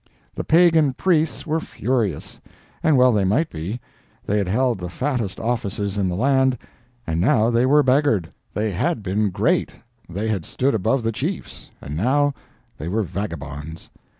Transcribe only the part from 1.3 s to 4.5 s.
were furious. And well they might be; they had